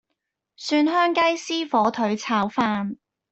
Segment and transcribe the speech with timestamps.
[0.57, 2.95] 蒜香雞絲火腿炒飯